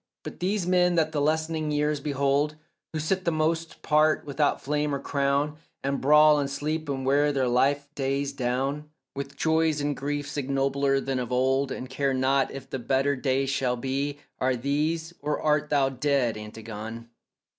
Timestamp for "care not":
11.87-12.49